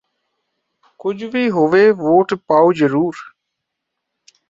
[0.99, 3.15] ਕੁੱਝ ਵੀ ਹੋਵੇ ਵੋਟ ਪਾਉ ਜ਼ਰੂਰ